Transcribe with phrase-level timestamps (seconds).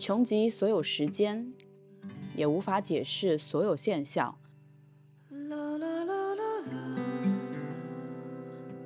[0.00, 1.52] 穷极所有时间，
[2.34, 4.38] 也无法解释所有现象。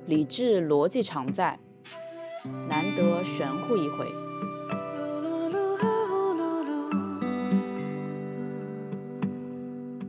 [0.05, 1.57] 理智逻辑常在，
[2.67, 4.05] 难得玄乎一回。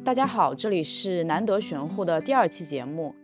[0.02, 3.14] 大家好，这里是难得玄乎的第二期节目。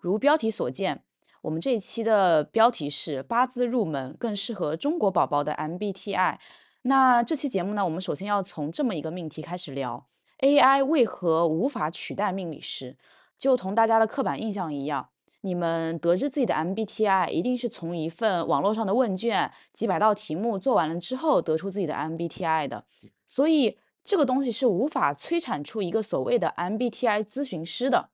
[0.00, 1.05] 如标题所见。
[1.46, 6.38] 我们这一期的标题是八字入门，更适合中国宝宝的 MBTI。
[6.82, 10.08] 那这期节目呢，我们首先要从这么一个命题开始聊
[10.40, 12.96] ：AI 为何无法取代命理师？
[13.38, 15.10] 就同大家的刻板印象一样，
[15.42, 22.84] 你们得知自己的 MBTI，一定是从一份网络上的问卷、几百道题目做完了之后得出自己的 MBTI 的。
[23.24, 28.08] 所以这个东西是无法催产出一个所谓的 MBTI 咨询师的。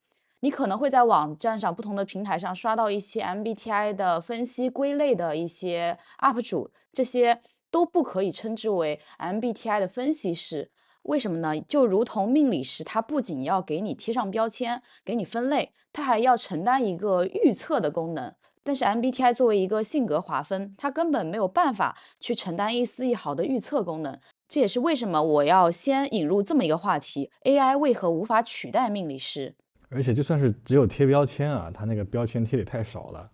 [0.44, 10.72] 你可能会在网站上不同的平台上刷到一些 MBTI 的分析归类的一些 UP 主，这些都不可以称之为 MBTI 的分析师。
[11.02, 11.60] 为什么呢？
[11.60, 18.34] 就如同命理师，他不仅要给你贴上标签，给你分类，他还要承担一个预测的功能。
[18.64, 24.18] 但是 MBTI 作为一个性格划分，它根本没有办法去承担一丝一毫的预测功能。
[24.48, 29.54] 这也是为什么我要先引入这么一个话题：AI 为何无法取代命理师？
[29.94, 33.30] 而且就算是只有贴标签啊，它那个标签贴的太少了。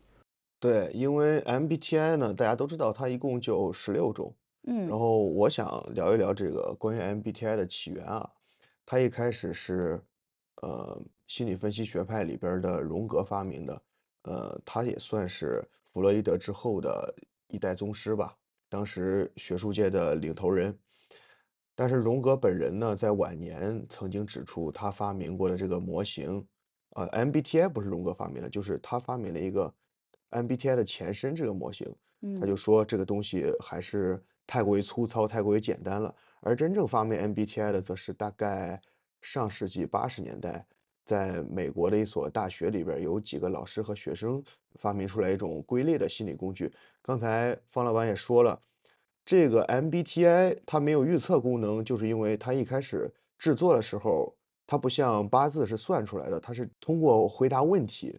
[0.61, 4.35] 对，因为 MBTI 呢，大家都知道它一共就十六种。
[4.67, 8.29] 嗯，然后我想聊一聊这个关于 MBTI 的起源啊。
[8.85, 10.01] 它一开始是
[10.63, 13.83] 呃心理分析学派里边的荣格发明的，
[14.23, 17.15] 呃，他也算是弗洛伊德之后的
[17.49, 18.35] 一代宗师吧，
[18.69, 20.77] 当时学术界的领头人。
[21.81, 26.45] 但是荣格本人呢，在晚年曾经指出，他发明过的这个模型，
[26.97, 29.73] 呃，MBTI 不是荣格发明的，就是他发明了一个
[30.33, 31.89] MBTI 的前身这个模型。
[32.41, 36.13] 他就说这个东西还是太过于粗糙，太过于简单了。
[36.41, 38.83] 而真正发明 MBTI 的，则是大概
[39.23, 40.67] 上世纪八十年代，
[41.05, 44.43] 在美国的一所大学里边，有几个老师和学生
[44.75, 46.73] 发明出来一种归类的心理工具。
[47.01, 48.61] 刚才方老板也说了。
[49.29, 54.35] 这个 MBTI 它没有预测功能，就是因为它一开始制作的时候，
[54.67, 58.19] 它不像八字是算出来的，它是通过回答问题，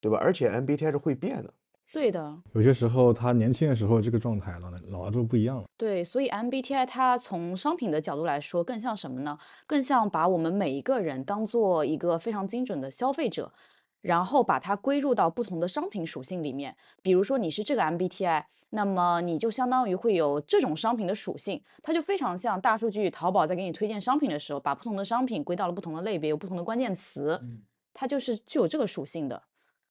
[0.00, 0.16] 对吧？
[0.22, 1.52] 而且 MBTI 是会变的。
[1.92, 5.64] 对的，有些时候他年轻的时候这个状态了，老了之后不一样了。
[5.76, 9.36] 对，所以 MBTI 它从商品的角度来说，更像什么呢？
[9.66, 13.52] 更像把我们每一个人当做一个非常精准的消费者。
[14.00, 27.40] 然后把它归入到不同的商品属性里面，比如说你是这个 MBTI，那么你就相当于会有这种商品的属性，它就非常像大数据淘宝在给你推荐商品的时候，把不同的商品归到了不同的类别，有不同的关键词，
[27.92, 29.42] 它就是具有这个属性的，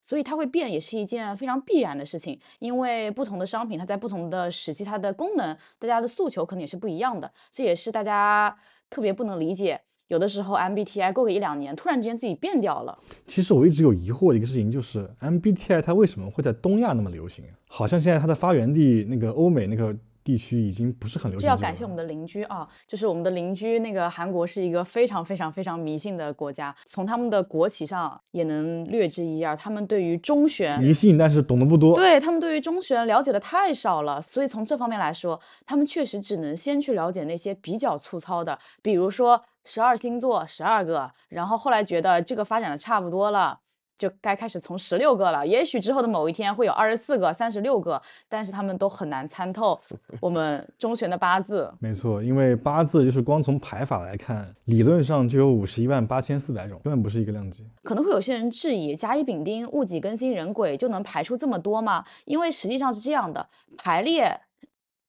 [0.02, 8.58] 所以它会变也是一件非常必然的事情，因为不同的商品它在不同的时期，它的功能，大家的诉求可能也是不一样的，这也是大家
[8.90, 9.82] 特别不能理解。
[10.10, 12.98] 有的时候 MBTI 过个一两年，突然之间自己变掉了。
[13.26, 17.46] 其实我一直有疑惑的一个事情，就是 MBTI 它为什么会在东亚那么流行？
[17.68, 19.96] 好像现在它的发源地那个欧美那个。
[20.24, 21.42] 地区已经不是很流行。
[21.42, 29.56] 这要感谢我们的邻居啊，就是我们的邻居那个韩国是一个非常非常非常迷信的国家，从他们的国旗上也能略知一二。
[29.56, 31.96] 他们对于中玄迷信，但是懂得不多。
[31.96, 43.60] 对他们对于中玄了解的太少了，所以从这方面来说，他们确实只能先去了解那些比较粗糙的，比如说十二星座十二个，然后后来觉得这个发展的差不多了。
[44.00, 49.78] 就该开始从十六个了，也许之后的某一天会有二十四个、三十六个，但是他们都很难参透
[50.22, 51.70] 我们中玄的八字。
[51.80, 57.68] 没错，因为八字就是光从排法来看，理论上就有五十一万八千四百种，根本不是一个量级。
[57.84, 62.06] 可能会有些人质疑，甲乙丙丁戊己庚辛壬癸就能排出这么多吗？
[62.24, 63.46] 因为实际上是这样的，
[63.78, 64.40] 排列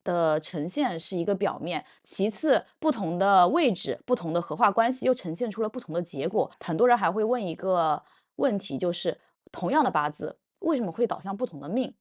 [0.03, 6.51] 的呈现是一个表面，其次不同的位置、不同的合化关系又呈现出了不同的结果。
[6.59, 8.03] 很多人还会问一个。
[8.41, 9.19] 问题就是
[9.53, 11.95] 同样的八字为什么会导向不同的命？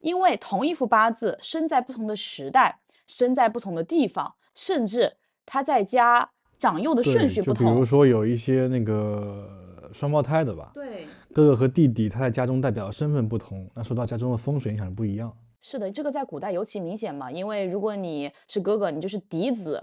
[0.00, 5.16] 因为同一副八字生在不同的时代，生在不同的地方，甚至
[5.46, 7.66] 他在家长幼的顺序不同。
[7.66, 15.34] 就比如说有一些那个双胞胎的吧，对，哥哥和弟弟他在家中代表身份不同，那受到家中的风水影响不一样。
[15.60, 19.80] 是的，这个在古代尤其明显嘛，因为如果你是哥哥，你就是嫡子；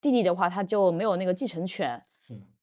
[0.00, 2.00] 弟弟的话，他就没有那个继承权。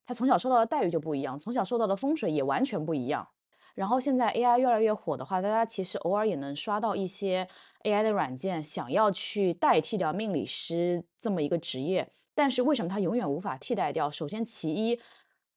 [0.06, 3.28] 他从小受到的待遇就不一样，从小受到的风水也完全不一样。
[3.76, 7.48] 然后现在 AI 越来越火的话，大家其实偶尔也能刷到一些
[7.84, 12.08] AI 的软件，想要去代替掉命理师这么一个职业。
[12.36, 14.12] 但是为什么它永远无法替代掉？
[14.12, 15.00] 首先，其一，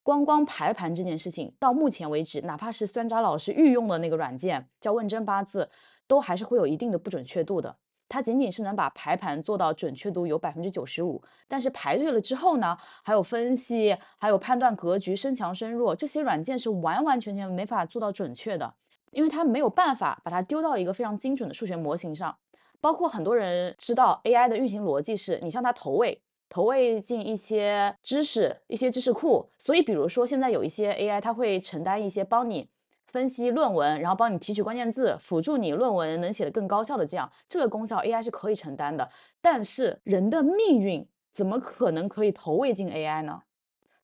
[0.03, 5.69] 光光排盘这件事情，到目前为止，哪怕是酸渣老师御用的那个软件叫问真八字，
[6.07, 7.77] 都还是会有一定的不准确度的。
[8.09, 18.75] 它仅仅是能把排盘做到准确度有百分之九十五，但是排对了之后呢，还有分析，还有判断格局、身强身弱，这些软件是完完全全没法做到准确的，
[19.11, 22.37] 因为它没有办法把它丢到一个非常精准的数学模型上。
[22.81, 32.69] 包括很多人知道 AI 的运行逻辑是，你向它投喂，投喂进一些知识、一些知识库，所以比如说现在有一些 AI，它会承担一些帮你。
[33.17, 39.09] 分析论文，然后帮你提取关键字，辅助你论文能写得更高效的这样，这个功效 AI 是可以承担的。
[39.41, 43.41] 但是人的命运怎么可能可以投喂进 AI 呢？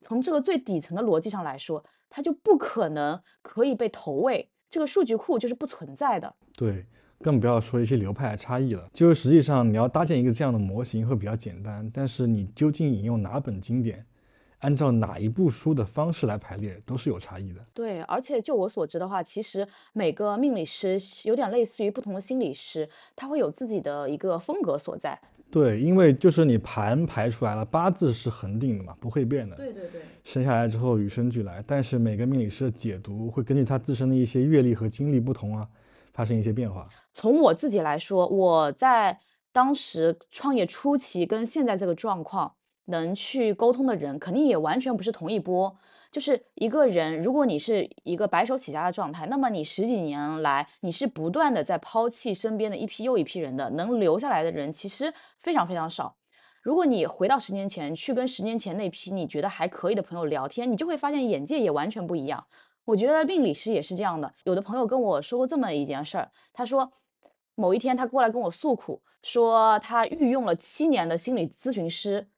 [0.00, 6.34] 从这个最底层的逻辑上来说，它就不可能可以被投喂，这个数据库就是不存在的。
[6.56, 6.86] 对，
[7.20, 8.88] 更不要说一些流派差异了。
[8.94, 14.06] 就是实际上你要搭建一个这样的模型会比较简单，但是你究竟引用哪本经典？
[14.62, 17.60] 按照哪一部书的方式来排列都是有差异的。
[17.74, 25.20] 对，而且就我所知的话，其实每个命理师有点类似于不同的心理师，他会有自己的一个风格所在。
[25.50, 29.56] 对，因为就是你盘排出来了，八字是恒定的嘛，不会变的。
[29.56, 30.00] 对对对。
[30.24, 35.68] 生下来之后与生俱来，但是每个命理师的解读会根据他自身的一些阅历和经历不同啊，
[36.14, 36.88] 发生一些变化。
[37.12, 39.18] 从我自己来说，我在
[39.52, 42.54] 当时创业初期跟现在这个状况。
[42.86, 45.76] 能去沟通的人，肯定也完全不是同一波。
[46.10, 56.14] 就是一个人，如果你是一个白手起家的状态，那么你十几年来，你是不断的在抛弃身边的一批又一批人的，能留下来的人其实非常非常少。
[56.60, 62.46] 如果你回到十年前去跟十年前那批你觉得还可以的朋友聊天，你就会发现眼界也完全不一样。
[62.84, 64.34] 我觉得命理师也是这样的。
[64.44, 66.92] 有的朋友跟我说过这么一件事儿，他说
[67.54, 72.28] 某一天他过来跟我诉苦，说他御用了七年的心理咨询师。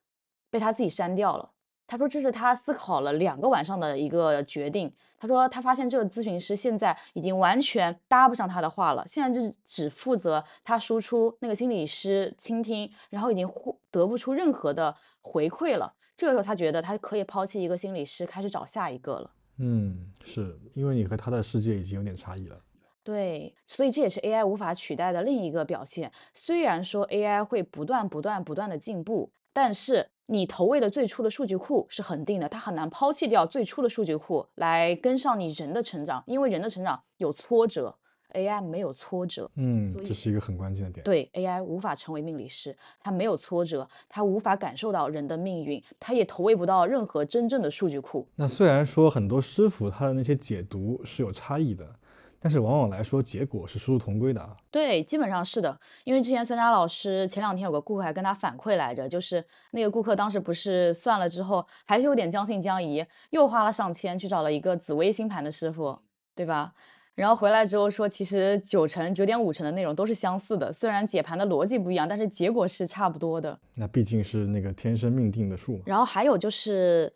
[0.55, 1.51] 被他自己删掉了。
[1.85, 4.91] 他说这是他思考了两个晚上的一个决定。
[5.19, 15.93] 他说他发现这个咨询师现在已经完全搭不上他的话了，现在就只负责他输出，那个心理师倾听，然后已经获得不出任何的回馈了。
[16.17, 19.31] 这个时候他觉得他可以抛弃一个心理师，开始找下一个了。
[19.59, 22.57] 嗯，是因为你和他的世界已经有点差异了。
[23.03, 26.13] 对，所以这也是 AI 无法取代的另一个表现。
[26.33, 30.09] 虽然说 AI 会不断不断不断的进步，但是。
[30.27, 37.95] 你投喂的最初的数据库是恒定的，它很难抛弃掉最初的数据库来跟上你人的成长，因为人的成长有挫折
[38.33, 39.51] ，AI 没有挫折。
[39.57, 41.05] 嗯，这是一个很关键的点。
[41.05, 48.27] 对，AI 无法成为命理师，它没有挫折，它无法感受到人的命运，它也投喂不到任何真正的数据库。
[48.37, 51.95] 那虽然说很多师傅他的那些解读是有差异的。
[52.45, 54.55] 但是往往来说，结果是殊途同归的啊。
[54.71, 55.81] 对，基本上是的。
[56.05, 65.99] 因为之前孙佳老师前两天有个顾客还跟他反馈来着，就是那个顾客当时不是算了之后，还是有点将信将疑，又花了上千去找了一个紫微星盘的师傅，
[66.35, 66.75] 对吧？
[67.15, 73.59] 然后回来之后说，其实九成九点五成的内容都是相似的，虽然解盘的逻辑不一样，但是结果是差不多的。
[73.77, 75.81] 那毕竟是那个天生命定的数。
[75.87, 77.11] 然后还有就是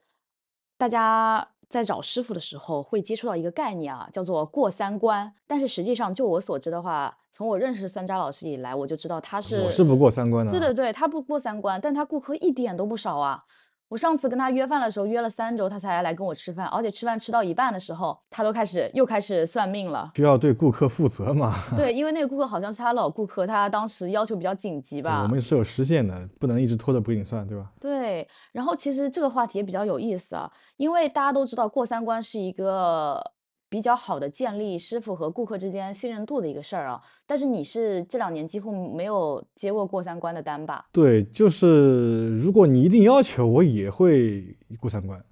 [0.78, 1.46] 大家。
[1.68, 5.32] 在找师傅的时候，会接触到一个概念啊，叫做过三关。
[5.46, 10.50] 但是实际上，就我所知的话，从我认识酸渣老师以来，我就知道他是我是不过三关的。
[10.50, 13.44] 对对对，他不过三关，但他顾客一点都不少啊。
[13.88, 20.12] 我上次跟他约饭的时候，约了三周，他才来跟我吃饭，而且吃饭吃到一半的时候，他都开始又开始算命了。
[20.14, 21.54] 需要对顾客负责嘛？
[21.74, 25.22] 对，因为那个顾客好像是他老顾客，他当时要求比较紧急吧。
[25.22, 27.70] 我们是有时限的，不能一直拖着不给你算，对吧？
[27.80, 28.28] 对。
[28.52, 33.32] 然后其实这个话题也比较有意思啊，因为大家都知道过三关是一个。
[33.70, 40.86] 比较好的建立师傅和顾客之间信任度的一个事儿啊，但是你是这两年几乎没有接过过三关的单吧？
[40.92, 45.22] 对，就是如果你一定要求，我也会过三关。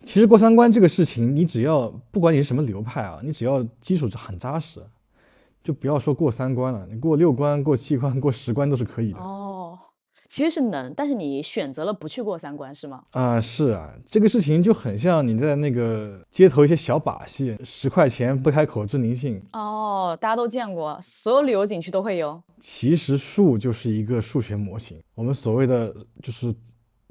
[0.00, 4.84] 其实过三关这个事情，你只要不管你是什么流派啊，你只要基础很扎实，
[5.62, 9.18] 就不要说过三关了，你过六关、过七关、过十关都是可以的。
[9.20, 9.50] 哦。
[10.32, 13.04] 其实是能，但是你选择了不去过三关，是吗？
[13.10, 19.42] 啊，是啊，这个事情就很像你在那个街头一些小把戏，十块钱不开口，知灵性。
[19.52, 22.42] 哦，大家都见过，所有旅游景区都会有。
[22.58, 26.50] 其实数就是一个数学模型，我们所谓的就是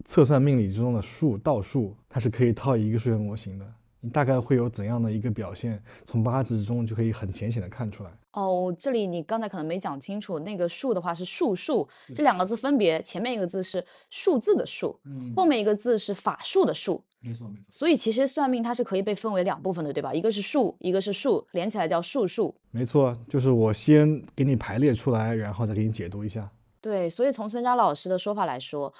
[0.04, 3.66] 测算命理之中的数道数，它是可以套一个数学模型的。
[4.01, 5.81] 你大概会有怎样的一个表现？
[6.05, 8.12] 从八字中就可以很浅显的看出来。
[8.31, 17.03] 哦，这里你刚才可能没讲清楚，那个数的话是数数，这两个字分别前面一个字是数字的数，嗯，后面一个字是法术的术。
[17.20, 17.63] 没错没错。
[17.70, 20.13] 所以其实算命它是可以被分为两部分的，对吧？
[20.13, 22.55] 一个是数，一个是数，连起来叫数数。
[22.72, 26.50] 没错，就是我先给你排列出来，然后再给你解读一下。
[26.79, 28.91] 对，所以从孙佳老师的说法来说。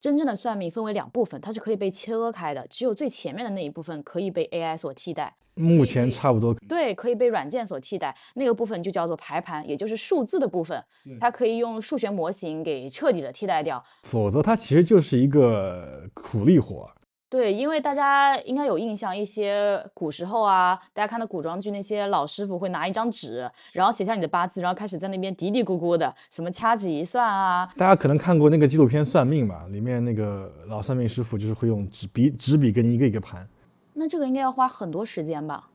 [0.00, 5.34] 真正的算命分为两部分，它是可以被切割开的，只有最前面的那一部分可以被 AI 所替代。
[5.54, 10.80] 目前差不多对，可以被软件所替代，那个部分就叫做排盘，也就是数字的部分，
[11.18, 13.84] 它可以用数学模型给彻底的替代掉。
[14.04, 16.88] 否则它其实就是一个苦力活。
[17.30, 27.70] 对，因为大家应该有印象，一些古时候啊，大家看到古装剧，那些老师傅会拿一张纸，然后写下你的八字，然后开始在那边嘀嘀咕咕的，什么掐指一算啊。
[27.76, 33.46] 大家可能看过那个纪录片《算命》吧，里面那个老算命师傅就是会用纸笔纸笔给你一个一个盘。
[33.92, 35.68] 那这个应该要花很多时间吧？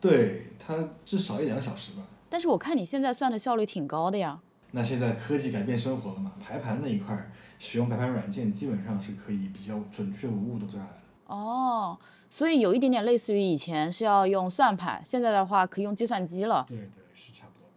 [0.00, 2.02] 对他至少一两个小时吧。
[2.30, 4.40] 但是我看你现在算的效率挺高的呀。
[4.76, 6.32] 那现在科技改变生活了嘛？
[6.40, 11.02] 排盘那一块儿，使用排盘软件基本上是可以比较准确无误的做下来的。
[11.26, 11.96] 哦，
[12.28, 16.66] 所以有一点点类似于以前是要用算盘，现在的话可以用计算机了。
[16.68, 17.68] 对对，是差不多。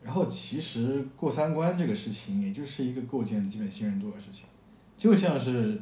[0.00, 4.46] 然后其实过三关这个事情，也就是一个构建基本信任度的事情，
[4.96, 5.80] 就像是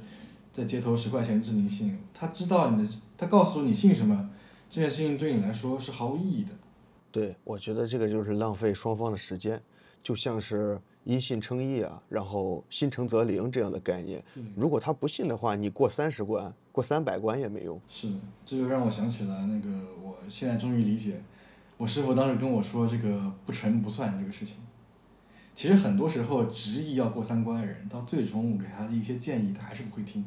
[0.51, 4.31] 在街头十块钱智能信，他知道你的，他告诉你姓什么，
[4.71, 6.53] 这件事情对你来说是毫无意义的。
[7.13, 9.63] 对，我觉得这个就是浪费双方的时间。
[10.05, 14.23] 就像是因信称义啊，然后心诚则灵这样的概念。
[14.55, 17.81] 如果他不信的话，你过三十关、过三百关也没用。
[17.89, 19.71] 是的，这就让我想起了那个，
[20.03, 21.23] 我现在终于理解，
[21.79, 24.59] 我师傅当时跟我说这个不成不算这个事情。
[25.55, 30.23] 其实很多时候执意要过三关的人，到最终我给他的一些建议，他还是不会听，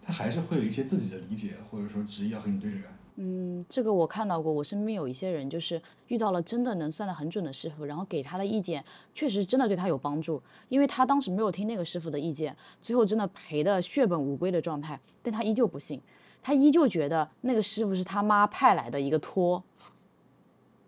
[0.00, 2.92] 他还是会有一些自己的理解，或者说执意要和你对着干。
[3.22, 8.82] 嗯，这个我看到过，我身边有一些人就是遇到了真的能算得很准的师傅，然后给他的意见
[9.14, 16.00] 确实真的对他有帮助，因为他当时没有听那个师傅的意见，最后真的赔的血本无归的状态，但他依旧不信，
[16.42, 19.62] 他依旧觉得那个师傅是他妈派来的一个托，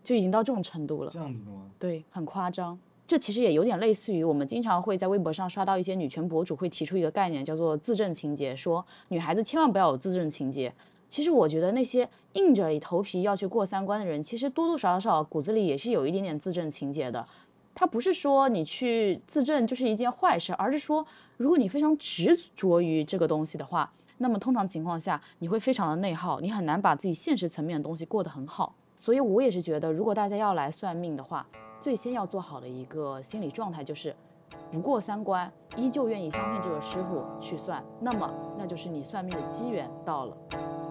[0.03, 1.11] 就已经到这种程度了。
[1.11, 1.71] 这样子的吗？
[1.79, 2.79] 对，很夸张。
[3.07, 10.73] 这其实也有点类似于我们经常会在微博上刷到一些女权博主会提出一个概念，叫做自证情节，说女孩子千万不要有自证情节。
[11.13, 17.23] 其实我觉得那些硬着头皮要去过三关的人，其实多多少少骨子里也是有一点点自证情节的。
[17.75, 28.75] 他不是说你去自证就是一件坏事，而是说如果你非常执着于这个东西的话，那么通常情况下你会非常的内耗，你很难把自己现实层面的东西过得很好。
[28.97, 31.47] 所以我也是觉得，如果大家要来算命的话，
[31.79, 34.17] 最先要做好的一个心理状态就是，
[34.71, 40.82] 不过三关依旧愿意相信这个师傅去算，那么那就是你算命的机缘到了。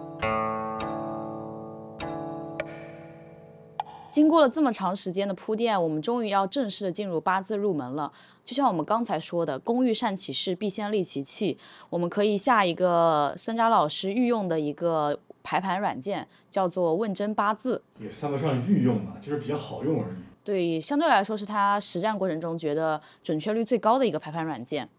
[4.12, 8.12] 经过了这么长时间的铺垫，我们终于要正式的进入八字入门了。
[8.44, 11.58] 就像我们刚才说的，“工欲善其事，必先利其器”。
[11.90, 17.82] 我们可以下一个孙扎老师御用的一个排盘软件，叫做“问真八字”。
[18.00, 20.16] 也算不上御用吧，就是比较好用而已。
[20.44, 24.90] 对，相对来说是他实战过程中觉得准确率最高的一个排盘软件。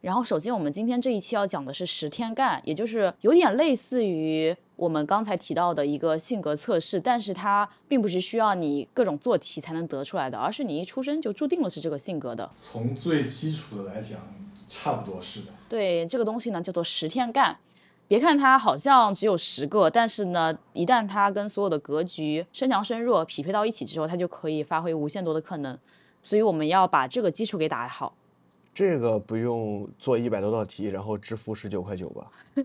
[0.00, 12.50] 然后，首先我们今天这一期要讲的是十天干，也就是有点类似于我们刚才提到的一个性格测试，但是它并不是需要你各种做题才能得出来的，而是你一出生就注定了是这个性格的。
[12.54, 14.18] 从最基础的来讲，
[14.70, 15.48] 差不多是的。
[15.68, 17.58] 对，这个东西呢叫做十天干，
[18.08, 25.78] 别看它好像只有十个，但是呢，一旦它跟所有的格局身强身弱匹配到一起之后，它就可以发挥无限多的可能。
[26.22, 28.14] 所以我们要把这个基础给打好。
[28.80, 32.30] 这个不用做一百多道题，然后支付十九块九吧？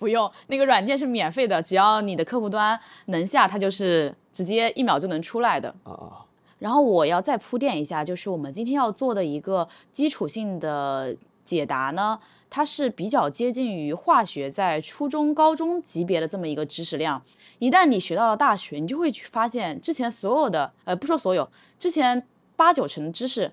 [0.00, 5.68] 不用，那个软件是免费的，只要你的客户端能下，它就是直接一秒就能出来的。
[5.82, 6.24] 啊啊！
[6.58, 12.18] 然后我要再铺垫一下，就是我们今天要做的一个基础性的解答呢，
[12.48, 17.22] 它是比较接近于化学在初中、高中级别的这么一个知识量。
[17.58, 21.46] 一旦你学到了大学，你就会发现之前所有的，呃，不说所有，
[21.78, 23.52] 之前八九成的知识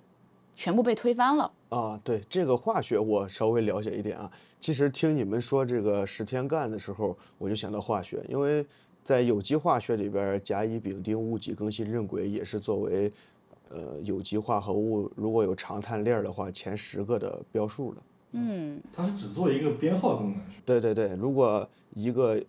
[0.56, 1.52] 全部被推翻了。
[1.70, 4.30] 啊，对这个化学我稍微了解一点啊。
[4.60, 8.66] 其实听你们说这个十天干的时候，我就想到化学，因为
[9.04, 13.12] 在有机化学里边，甲乙丙丁戊己庚辛壬癸也是作为
[13.70, 18.02] 呃有机化合物如果有长碳链的话前十个的标数的。
[18.32, 20.42] 嗯，它是只做一个编号功能。
[20.66, 22.40] 对对对，如果一个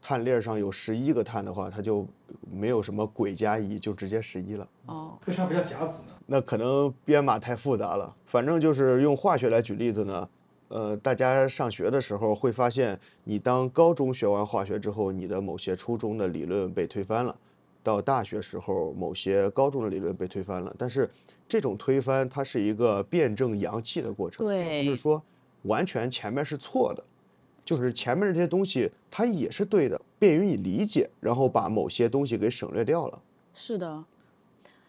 [0.00, 2.06] 碳链上有十一个碳的话，它就
[2.50, 4.68] 没有什么癸加一，就直接十一了。
[4.86, 6.08] 哦，为啥不叫甲子呢？
[6.26, 8.14] 那可能编码太复杂了。
[8.24, 10.28] 反正就是用化学来举例子呢，
[10.68, 17.34] 呃，大家上学的时候会发现，你当高中学完化学之后，你的某些初中的理论被推翻了；
[17.82, 20.74] 到大学时候，某些高中的理论被推翻了。
[20.78, 21.10] 但是
[21.48, 25.22] 这种推翻，它是一个辩证阳气的过程，对，就是说
[25.62, 27.04] 完全前面是错的，
[27.66, 33.20] 就是前面这些东西它也是对的，便于你理解，然后把某些东西给省略掉了。
[33.52, 34.02] 是的。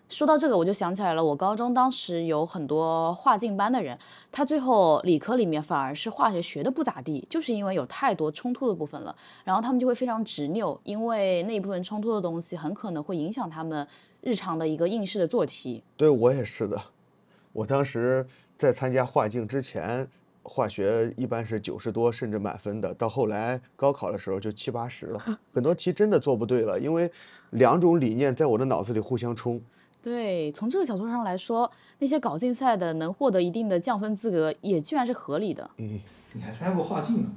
[0.10, 4.00] 说到这个，我就想起来了，我高中当时有很多化境班的人，
[4.32, 13.86] 他最后理科里面反而是化学学的不咋地，就是因为有太多冲突的部分了，然后他们就会非常执拗，因为那一部分冲突的东西很可能会影响他们
[14.22, 15.84] 日常的一个应试的做题。
[15.98, 16.82] 对我也是的，
[17.52, 18.26] 我当时
[18.58, 20.08] 在参加化境之前，
[20.50, 25.20] 化学一般是九十多甚至满分的，到后来高考的时候就七八十了，
[25.54, 27.12] 很多题真的做不对了，因为
[27.52, 29.62] 两种理念在我的脑子里互相冲。
[30.02, 35.70] 对，从这个角度上来说，那些搞竞赛的能获得一定的降分资格，也居然是合理的。
[35.78, 36.00] 嗯，
[36.34, 37.30] 你还参加过化竞呢？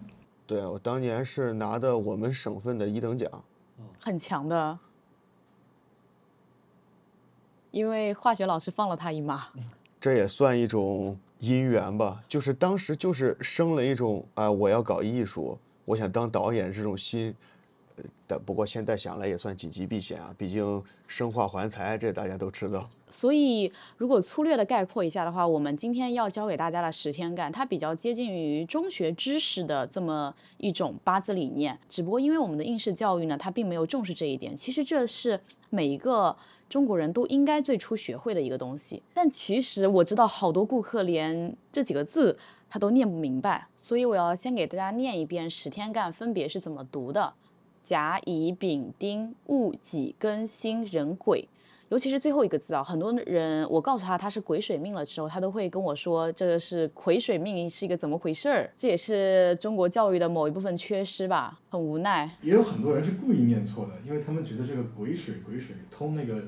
[0.47, 3.29] 对，我当年是拿的我们省份的一等奖。
[3.99, 4.79] 很强的，
[7.73, 9.49] 因为化学老师放了他一马。
[9.99, 17.35] 这也算一种姻缘吧，就是当时就是生了一种啊、我要搞艺术，我想当导演这种心。
[18.00, 22.88] 呃但不过现在想来也算紧急避险啊，毕竟生化环材这大家都知道。
[23.09, 31.76] 所以，如果粗略的概括一下的话，我们今天要教给大家的十天干，它比较接近于中学知识的这么一种八字理念。
[31.88, 34.57] 只不过因为我们的应试教育呢，它并没有重视这一点。
[34.57, 35.40] 其实这是
[35.71, 36.37] 每一个
[36.69, 39.02] 中国人都应该最初学会的一个东西。
[39.12, 42.38] 但其实我知道好多顾客连这几个字
[42.69, 47.35] 他都念不明白，所以我要先给大家念一遍十天干分别是怎么读的。
[47.83, 51.49] 甲乙丙丁戊己庚辛壬癸，
[51.89, 62.31] 尤其是最后一个字啊，很多人我告诉他他是癸水命了之后，他都会跟我说这个是癸水命是一个怎么回事儿，这也是中国教育的某一部分缺失吧，很无奈。
[62.43, 66.45] 也有很多人是故意念错的，因为他们觉得这个癸水癸水通那个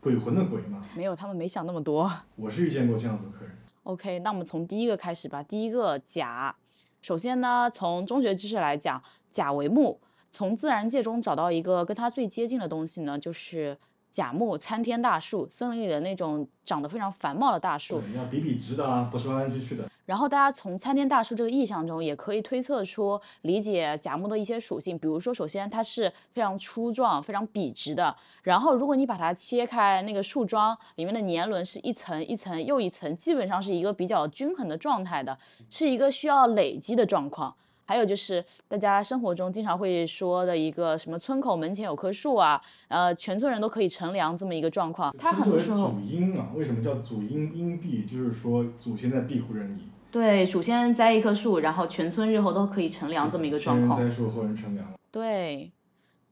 [0.00, 0.82] 鬼魂的鬼嘛。
[0.96, 2.10] 没有，他们没想那么多。
[2.34, 3.52] 我是遇见过这样子的客人。
[3.84, 5.42] OK，那我们从第一个开始吧。
[5.42, 6.54] 第一个甲，
[7.00, 9.98] 首先呢，从中学知识来讲，甲为木，
[10.30, 13.76] 从自然界中找到一个跟它最接近的东西呢，就是
[14.10, 18.00] 甲木参天大树，森林里的那种长得非常繁茂的大树。
[18.08, 19.88] 你，要笔笔直的啊，不是弯弯曲曲的。
[20.04, 28.12] 然后大家从参天大树这个意象中，也可以推测出理解甲木的一些属性，比如说，首先它是非常粗壮、非常笔直的。
[28.42, 35.38] 然后，如果你把它切开，那个树桩里面的年轮是一层一层又一层，基本上是一个比较均衡的状态的，
[35.70, 37.54] 是一个需要累积的状况。
[37.90, 45.12] 还有就是大家生活中经常会说的一个什么村口门前有棵树啊，呃，全村人都可以乘凉这么一个状况。
[45.18, 48.04] 它很多时候祖荫啊，为什么叫祖荫荫庇？
[48.04, 49.88] 就是说祖先在庇护着你。
[50.12, 54.00] 对祖先栽一棵树，然后全村日后都可以乘凉这么一个状况。
[54.00, 54.86] 人栽树，后人乘凉。
[55.10, 55.72] 对，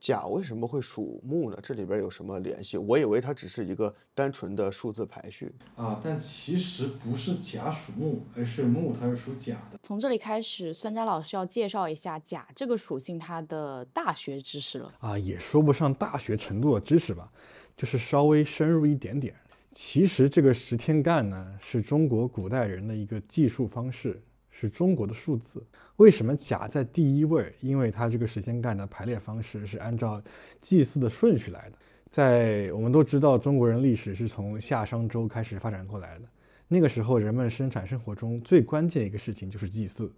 [0.00, 1.58] 甲为什么会属木呢？
[1.62, 2.76] 这里边有什么联系？
[2.76, 5.52] 我以为它只是一个单纯的数字排序。
[5.76, 9.78] 啊，但其实不是甲属木，而是木它是属甲的。
[9.82, 14.92] 从这里开始，酸佳老师要介绍一下甲这个属性它的大学知识了。
[15.00, 17.30] 啊，也说不上大学程度的知识吧，
[17.76, 19.34] 就是稍微深入一点点。
[19.70, 25.64] 其实这个十天干呢，是中国古代人的一个计数方式，是中国的数字。
[25.96, 27.54] 为什么甲在第一位？
[27.60, 30.22] 因为它这个时间干的排列方式是按照
[30.60, 31.78] 祭祀的顺序来的。
[32.10, 36.24] 在我们都知道，中国人历史是从夏商周开始发展过来的。
[36.66, 40.12] 那个时候，人们生产生活中最关键一个事情就是祭祀，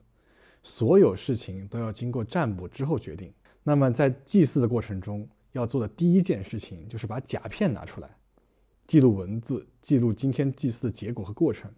[0.62, 3.32] 所有事情都要经过占卜之后决定。
[3.62, 8.10] 那么在祭祀的过程中，要做的第一件事情就是把甲片拿出来，
[8.86, 11.70] 记录文字，记录今天祭祀的结果和过程。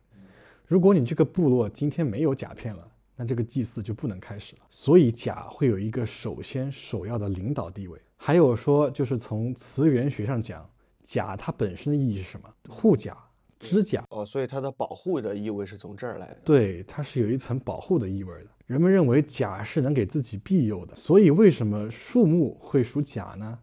[0.67, 4.63] 如果你这个部落今天没有甲片了，那这个祭祀就不能开始了。
[4.71, 8.01] 所以甲会有一个首先首要的领导地位。
[8.17, 10.69] 还有说，就是从词源学上讲，
[11.03, 12.49] 甲它本身的意义是什么？
[12.69, 13.17] 护甲、
[13.59, 14.03] 支甲。
[14.11, 16.39] 哦，所以它的保护的意味是从这儿来的。
[16.45, 18.51] 对，它是有一层保护的意味的。
[18.67, 23.59] 人们认为甲是能给自己庇佑的，所以为什么树木会属甲呢？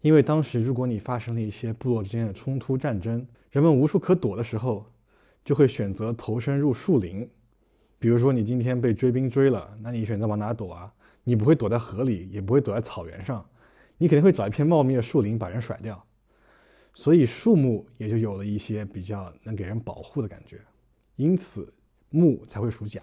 [0.00, 4.86] 因为当时如果你发生了一些部落之间的冲突战争，人们无处可躲的时候，
[5.44, 7.28] 就会选择投身入树林。
[7.98, 10.92] 比如说你今天被追兵追了，那你选择往哪躲啊？
[11.22, 13.44] 你不会躲在河里，也不会躲在草原上，
[13.96, 16.04] 你肯定会找一片茂密的树林把人甩掉。
[16.94, 20.60] 所以树木也就有了一些比较能给人保护的感觉，
[21.16, 21.72] 因此
[22.10, 23.02] 木才会属甲。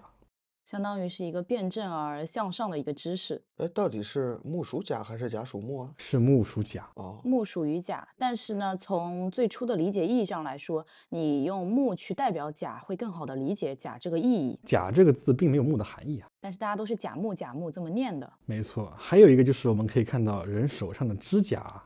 [0.65, 3.41] 相当于是一个辩证而向上的一个知识。
[3.57, 5.93] 哎，到底是木属甲还是甲属木啊？
[5.97, 14.59] 是木属甲，哦，木属于甲，但是呢，从最初的理解意义上来说，你用木去代表甲，会更好的理解甲这个意义。
[14.63, 16.29] 甲这个字并没有木的含义啊。
[16.39, 18.31] 但是大家都是甲木甲木这么念的。
[18.45, 21.83] 没错，还有一个就是我们可以看到人手上的指甲，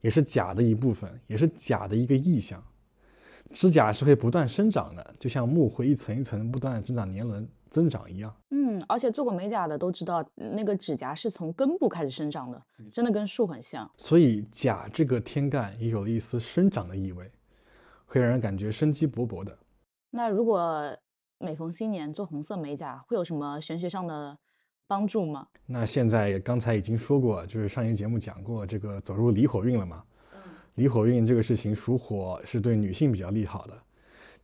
[0.00, 2.62] 也是甲的一部分，也是甲的一个意象。
[3.52, 8.34] 指甲是会不断生长的，就像木会一层一层不断的生长年轮增长一样。
[8.50, 13.90] 嗯，而且做过美甲的都知道，那个指甲是从根部开始生长的，真的跟树很像。
[13.96, 17.30] 所以甲这个天干也有了一丝生长的意味。
[18.12, 19.56] 会让人感觉生机勃勃的。
[20.10, 20.84] 那如果
[21.38, 24.36] 每逢新年做红色美甲，会有什么玄学上的
[24.88, 25.46] 帮助吗？
[25.64, 30.02] 那现在刚才已经说过，就是上一节目讲过这个走入离火运了嘛。
[30.74, 33.80] 离火运这个事情属火，是对女性比较利好的。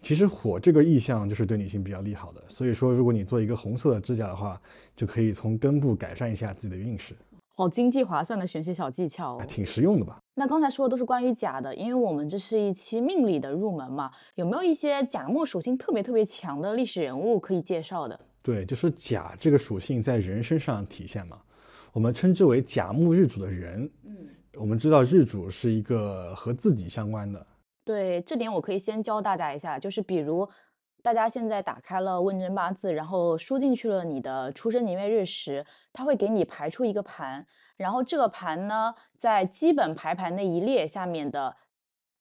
[0.01, 4.61] 其实火这个意象就是对女性比较利好的，所以说如果你做一个红色的指甲的话，
[4.95, 7.15] 就可以从根部改善一下自己的运势。
[7.57, 10.19] 好经济划算的玄学小技巧，挺实用的吧？
[10.35, 18.21] 那刚才说的都是关于甲的，因为我们这是一期命理的入门嘛，有没有一些甲木属性特别特别强的历史人物可以介绍的？
[18.43, 21.39] 对，就是甲这个属性在人身上体现嘛，
[21.93, 23.91] 我们称之为甲木日主的人。
[24.05, 24.15] 嗯，
[24.55, 27.45] 我们知道日主是一个和自己相关的。
[27.87, 30.46] 对，这点我可以先教大家一下，就是比如。
[31.03, 37.46] 大家现在打开了问诊八字，然后输进去了你的出生年月日时，它会给你排出一个盘，
[37.77, 41.55] 然后这个盘呢，在基本排盘那一列下面的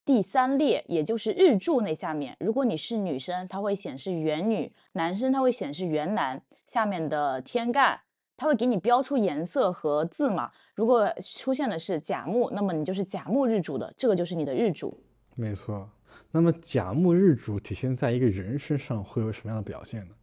[0.05, 6.43] 第三列，也就是日柱那下面，如果你是女生，它会显示元女；男生它会显示元男。
[6.67, 7.99] 下面的天干，
[8.37, 10.51] 它会给你标出颜色和字嘛。
[10.75, 14.95] 如果出现的是甲木，那么你就是甲木日主的，这个就是你的日主。
[15.35, 15.89] 没错。
[16.31, 20.15] 那么甲木日主体现在一个人身上会有什么样的表现呢？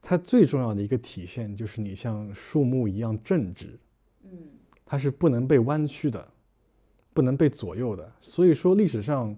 [0.00, 3.78] 它最重要的一个体现就是你像树木一样正直，
[4.24, 4.30] 嗯，
[4.86, 6.26] 它是不能被弯曲的，
[7.12, 8.12] 不能被左右的。
[8.20, 9.36] 所以说历史上，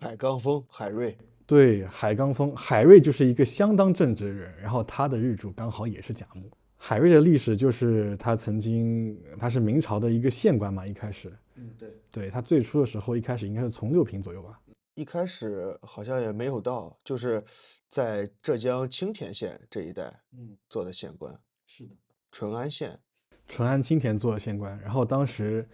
[0.00, 6.48] 海刚峰海瑞，对，海刚峰海瑞就是一个相当正直的人，然后他的日主刚好也是甲木。
[6.76, 14.58] 海瑞的历史就是他曾经他是明朝的一个县官嘛，一开始，嗯，对，对他最初的时候一开始应该是从六平左右吧。
[14.94, 17.42] 一开始好像也没有到，就是
[17.88, 21.32] 在浙江青田县这一带，嗯，做的县官。
[21.66, 21.94] 是的，
[22.32, 22.98] 淳安县，
[23.46, 24.78] 淳安青田做的县官。
[24.80, 25.66] 然后当时，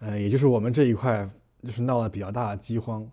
[0.00, 1.28] 呃，也就是我们这一块，
[1.62, 3.08] 就是闹了比较大的饥荒，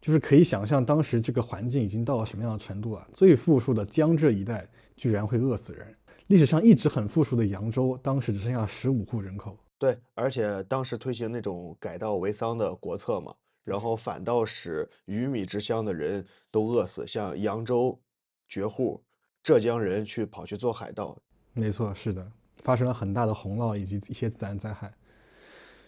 [0.00, 3.06] 就是可以想象当时这个环境已经到了什么样的程度啊。
[3.12, 4.66] 最富庶的江浙一带
[4.96, 5.94] 居然会饿死人。
[6.28, 9.58] 历史上一直很富庶的扬州，当时只剩下十五户人口。
[9.78, 13.34] 对，而且当时推行那种改稻为桑的国策嘛。
[13.62, 18.00] 然后反倒使鱼米之乡的人都饿死，像扬州
[18.48, 19.02] 绝户，
[19.42, 21.18] 浙江人去跑去做海盗。
[21.52, 24.94] 没错，是的，发生了很大的洪涝以及一些自然灾害。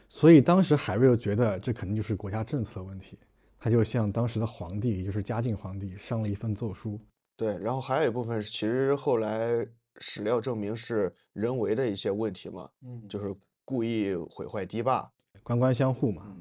[0.09, 3.17] 所以当时海瑞又觉得这肯定就是国家政策的问题，
[3.61, 6.99] 他就向当时的皇帝，也就是嘉靖皇帝，上了一份奏书。
[7.37, 9.65] 对，然后还有一部分其实后来
[10.01, 13.33] 史料证明是人为的一些问题嘛，嗯，就是
[13.69, 16.35] 故意毁坏堤坝，官官相护嘛。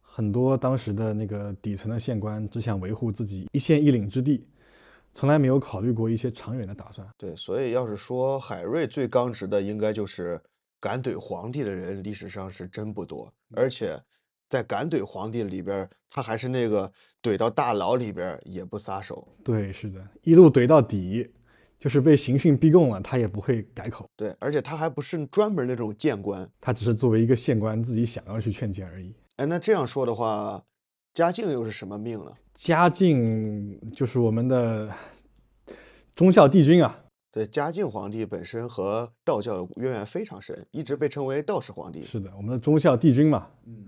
[0.00, 4.44] 很多当时的那个底层的县官只想维护自己一县一领之地，
[5.12, 7.06] 从来没有考虑过一些长远的打算。
[7.16, 10.42] 对，所以要是说海瑞最刚直的，应该就是
[10.80, 13.32] 敢怼皇帝的人，历史上是真不多。
[13.54, 13.96] 而且
[14.48, 19.28] 在敢怼皇帝里边，他还是那个怼到大牢里边也不撒手。
[19.44, 21.30] 对，是的，一路怼到底，
[21.78, 24.08] 就是被刑讯逼供了，他也不会改口。
[24.16, 29.14] 对，而且他还不是专门那种谏官，他只是作为一个县官自己想要去劝谏而已。
[29.36, 30.62] 哎，那这样说的话，
[31.12, 32.32] 嘉靖又是什么命呢？
[32.54, 34.90] 嘉靖就是我们的
[36.14, 37.02] 忠孝帝君啊。
[37.30, 42.02] 对，嘉靖皇帝本身和道教的渊源非常深，一直被称为道士皇帝。
[42.02, 43.46] 是的，我们的忠孝帝君嘛。
[43.66, 43.84] 嗯，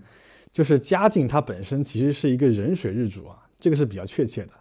[0.53, 4.53] 就是嘉靖他本身其实是一个壬水日主啊，这个是比较确切的。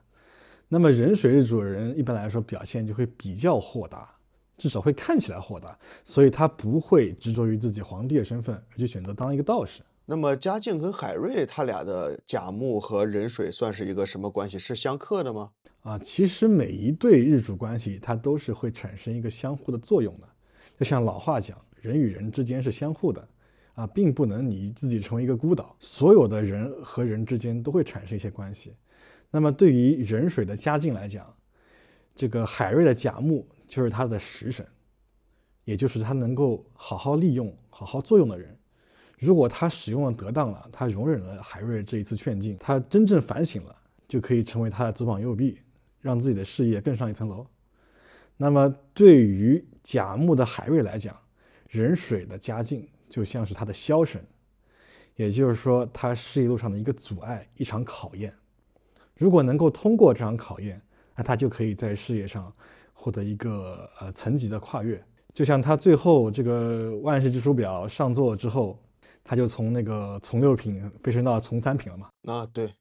[0.69, 4.09] 那么壬水日主的人一般来说表现就会比较豁达，
[4.57, 9.81] 至少会看起来豁达，所以他不会执着于自己皇帝的身份，而去选择当一个道士。
[10.05, 14.59] 那么嘉靖跟海瑞他俩的甲木和壬水算是一个什么关系？
[14.59, 15.51] 是相克的吗？
[15.81, 20.29] 啊，其实每一对日主关系，它都是会产生一个相互的作用的。
[20.79, 23.27] 就像老话讲，人与人之间是相互的，
[23.75, 25.75] 啊，并不能你自己成为一个孤岛。
[25.79, 28.75] 所有的人和人之间都会产生一些关系。
[29.31, 31.35] 那么对于壬水的嘉靖来讲，
[32.15, 34.67] 这个海瑞的甲木就是他的食神，
[35.65, 38.57] 也就是他能够好好利用、好好作用的人。
[39.19, 45.61] 如果他使用了得当了，他容忍了海瑞这一次劝进，他真正反省了，就可以成为他的左膀右臂，
[46.01, 47.47] 让自己的事业更上一层楼。
[48.37, 51.15] 那么对于甲木的海瑞来讲，
[51.71, 54.25] 壬水的嘉靖就像是他的枭神，
[55.17, 58.33] 也就是说他事业路上的一个阻碍，一场考验。
[59.19, 60.81] 如果能够通过这场考验，
[61.15, 62.51] 那他就可以在事业上
[62.95, 64.99] 获得一个呃层级的跨越。
[65.35, 68.79] 就像他最后这个万世之书表上座之后。
[69.31, 72.09] 他就从那个从六品飞升到从三品了嘛？
[72.23, 72.73] 啊，对。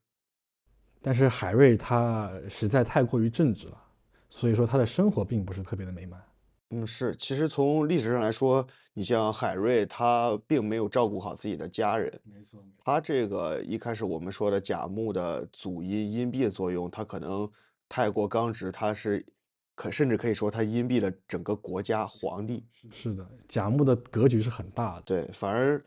[1.02, 3.78] 但是海瑞他实在太过于正直了，
[4.30, 6.18] 所以说他的生活并不是特别的美满。
[6.70, 12.12] 嗯，是，其实从历史上来说，你像海瑞，他并没有照顾好自己的家人。
[12.26, 17.50] 没错，他这个一开始我们说的甲木的祖阴阴蔽的作用，他可能
[17.88, 19.26] 太过刚直，他是
[19.76, 22.66] 可甚至可以说他阴蔽了整个国家皇帝。
[22.92, 25.02] 是的，甲木的格局是很大的。
[25.04, 25.82] 对，反而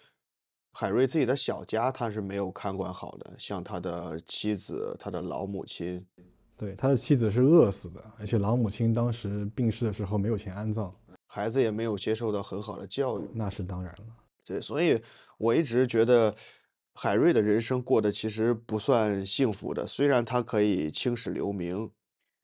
[0.73, 6.07] 海瑞自己的小家他是没有看管好的，像他的妻子、他的老母亲。
[6.61, 10.95] 对，他的妻子是饿死的，而且老母亲当时病逝的时候没有钱安葬，
[11.27, 13.27] 孩子也没有接受到很好的教育。
[13.33, 14.05] 那是当然了。
[14.45, 15.01] 对，所以
[15.39, 16.35] 我一直觉得
[16.93, 21.91] 海瑞的人生过得其实不算幸福的，虽然他可以青史留名。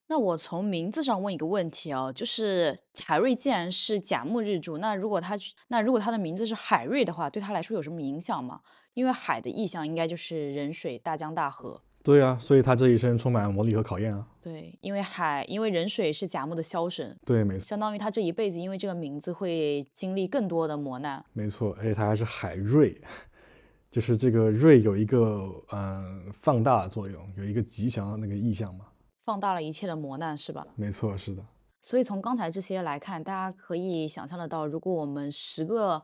[0.08, 5.36] 那我从名字上问一个问题啊，就是海瑞既然是甲木日主，那如果他
[5.68, 8.62] 那如果他的名字是海瑞的话，对他来说有什么影响吗？
[8.94, 11.82] 因为海的意象应该就是人水、大江大河。
[12.06, 14.24] 对啊，所以他这一生充满磨砺和考验啊。
[14.40, 21.24] 对，因为海，因为人水是甲木的枭神，对，没错，相当于他这一辈子因为这个名字会经历更多的磨难。
[21.32, 22.96] 没错，而且他还是海瑞，
[23.90, 28.84] 就是这个瑞有一个嗯放大的作用，有一个吉祥的那个意象嘛，
[29.24, 30.64] 放大了一切的磨难，是吧？
[30.76, 31.44] 没错，是的。
[31.80, 36.00] 所以从刚才这些来看，大家可以想象得到，如果我们十个。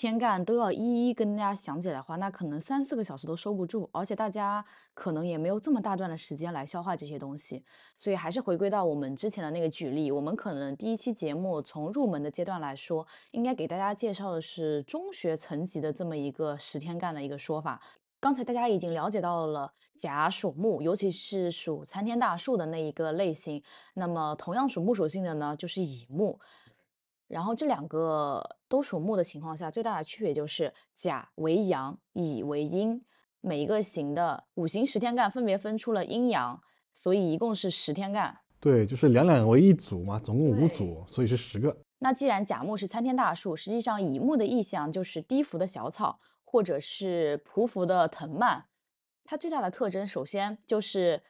[0.00, 7.64] 天干都要一一跟大家讲解的话，那可能三四个小时都收不住，而且大家可能也没有这么大段的时间来消化这些东西，
[7.96, 17.82] 所以还是回归到我们之前的那个举例，我们可能第一期节目从入门的阶段来说，应该给大家介绍的是中学层级的这么一个十天干的一个说法。
[18.20, 23.60] 刚才大家已经了解到了甲属木，尤其是属参天大树的那一个类型，
[23.94, 26.38] 那么同样属木属性的呢，就是乙木。
[27.28, 33.04] 然后这两个都属木的情况下，最大的区别就是甲为阳，乙为阴。
[33.40, 36.60] 每一个行的五行十天干分别分出了阴阳，
[36.92, 38.36] 所以一共是十天干。
[38.58, 41.76] 对，就是两两为一组嘛，总共五组，所以是十个。
[42.00, 48.64] 那既然甲木是参天大树，实际上乙木的意象就是低伏的小草，或者是匍匐的藤蔓。
[49.22, 51.22] 它最大的特征，首先就是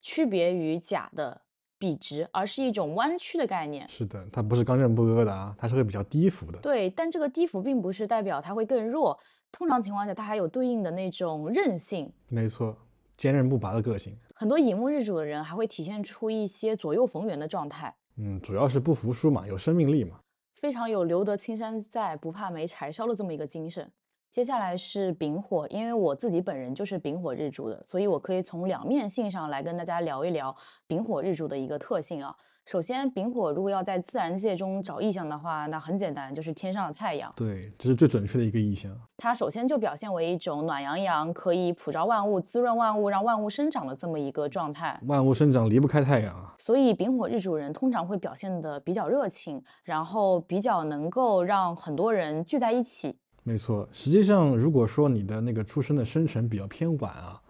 [0.00, 1.45] 区别于甲的。
[1.78, 3.88] 笔直，而是一种弯曲的概念。
[3.88, 6.58] 是的，它不是刚正不阿的啊，它是会比较低伏的。
[6.58, 9.18] 对，但这个低伏并不是代表它会更弱，
[9.52, 12.12] 通常情况下它还有对应的那种韧性。
[12.28, 12.76] 没错，
[13.16, 14.16] 坚韧不拔的个性。
[14.34, 17.94] 很多乙木日主的人还会体现出一些左右逢源的状态。
[18.16, 20.20] 嗯，主要是不服输嘛，有生命力嘛，
[20.54, 23.90] 非常有留得青山在，不怕没柴烧的这么一个精神。
[24.36, 30.54] 接下来是丙火，因为我自己本人就是丙火日主的，所以我可以从两面性上来跟大家聊一聊
[30.86, 32.36] 丙火日主的一个特性啊。
[32.66, 37.32] 首先，丙火如果要在自然界中找意象的话，那很简单，就是天上的太阳。
[37.34, 38.92] 对，这是最准确的一个意象。
[39.16, 45.00] 它首先就表现为一种暖洋洋，可以普照万物、滋润万物、让万物生长的这么一个状态。
[45.06, 46.54] 万物生长离不开太阳啊。
[46.58, 53.16] 所以，丙火日主人通常会表现的比较热情，然后比较能够让很多人聚在一起。
[53.48, 57.40] 没错，实际上，如果说你的那个出生的生辰比较偏晚啊，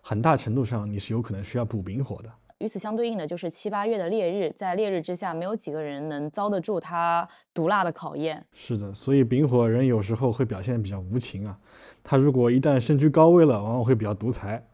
[0.00, 2.32] 很大程度上你是有可能需要补丙火的。
[2.60, 8.46] 与此相对应的就是七八月的烈日，在烈日之下，没有几个人能遭得住它毒辣的考验。
[8.52, 11.58] 是的，所以丙火人有时候会表现比较无情啊。
[12.04, 14.64] 他如果一旦身居高位了，往往会比较独裁。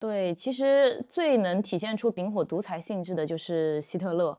[0.00, 4.36] 对，其实最能体现出丙火独裁性质的就是希特勒。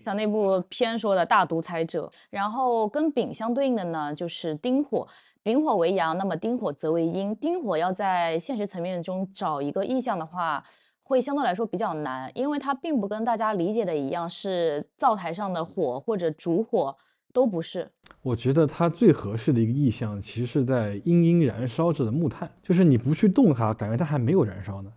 [0.00, 5.06] 像那部片说的大独裁者，然后跟丙相对应的呢，就是丁火。
[5.42, 7.34] 丙火为阳，那么丁火则为阴。
[7.36, 10.62] 丁火要在现实层面中找一个意象的话，
[11.02, 16.94] 会相对来说比较难，因为它并不跟大家理解的一样是灶台上的火或者烛火，
[17.32, 17.90] 都不是。
[18.20, 24.92] 我觉得它最合适的一个意象，其实是在阴阴燃烧着的木炭，就是你不去动它，感觉它还没有燃烧呢。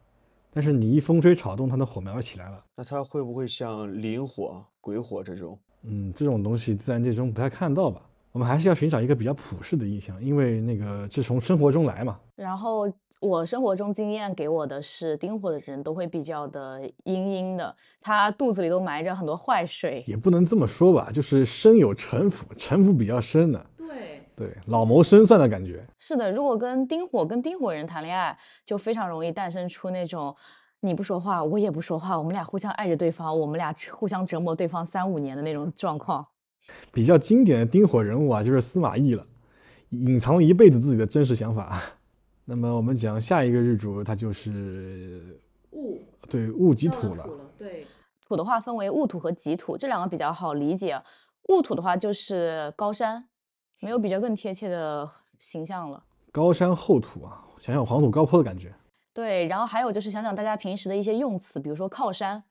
[0.53, 2.63] 但是你一风吹草动，它的火苗起来了。
[2.75, 5.57] 那它会不会像磷火、鬼火这种？
[5.83, 8.01] 嗯，这种东西自然界中不太看到吧？
[8.31, 12.19] 我们还是要寻找一个比较普世的印象，因为那个是从生活中来嘛。
[12.35, 20.03] 然后我生活中经验给我的是，丁火的人都会比较的阴阴的，他肚子里都埋着很多坏水。
[20.07, 23.65] 也不能这么说吧，就是身有城府，城府比较深的。
[23.70, 23.70] 对
[24.41, 25.86] 对，老谋深算的感觉。
[25.99, 30.36] 是的，如果跟丁火跟丁火人谈恋爱，就非常容易诞生出那种
[30.80, 36.25] 你不说话，我也不说话，我们俩互相爱着对方，我们俩互相折磨对方三五年的那种状况。
[36.91, 39.23] 比较经典的丁火人物啊，就是司马懿了，
[39.89, 41.80] 隐藏了一辈子自己的真实想法。
[42.45, 47.30] 那么我们讲下一个日主，他就是戊，对，戊己土了。
[47.60, 47.86] 对，
[48.27, 50.99] 土的话分为戊土和己土，这两个比较好理解。
[51.49, 53.25] 戊土的话就是高山。
[53.81, 56.01] 没有比较更贴切的形象了。
[56.31, 58.73] 高山厚土啊，想想黄土高坡的感觉。
[59.11, 62.41] 对，然后还有就是想想大家平时的一些用词，比如说靠山，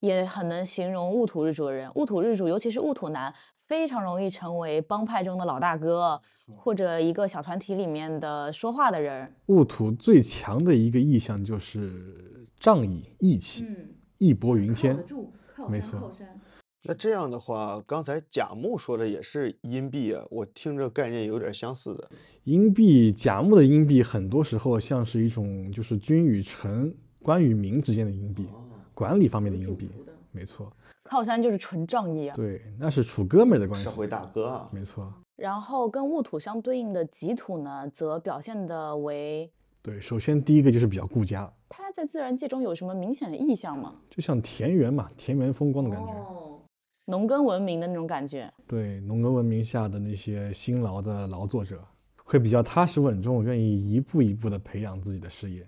[0.00, 1.90] 也很能形容戊土日主的人。
[1.94, 3.34] 戊土日主，尤其是戊土男，
[3.64, 6.20] 非常容易成为帮派中的老大哥，
[6.54, 9.34] 或者一个小团体里面的说话的人。
[9.46, 13.66] 戊土最强的一个意象就是仗义、义气、
[14.18, 15.02] 义薄云天。
[15.68, 16.12] 没错。
[16.86, 22.08] 那这样的话，刚才甲木说的也是阴币啊，我听着概念有点相似的。
[22.44, 28.46] 阴币，甲木的阴币，很多时候像是一种就是君与臣、官与民之间的阴币，
[28.94, 29.90] 管理方面的阴币。
[30.30, 30.72] 没错。
[31.02, 32.34] 靠山就是纯仗义啊。
[32.36, 33.84] 对，那是处哥们的关系。
[33.84, 34.68] 社会大哥啊。
[34.72, 35.12] 没错。
[35.36, 39.50] 然后跟戊土相对应的己土呢，则表现的为。
[39.82, 41.52] 对，首先第一个就是比较顾家。
[41.68, 43.94] 它在自然界中有什么明显的意象吗？
[44.10, 46.12] 就像田园嘛，田园风光的感觉。
[47.08, 51.80] 农耕文明的那种感觉，对农耕文明下的那些辛劳的劳作者，
[52.24, 55.64] 会比较踏实稳重，愿意一步一步的培养自己的事业。